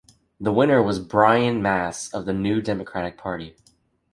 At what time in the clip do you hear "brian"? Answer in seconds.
0.97-1.61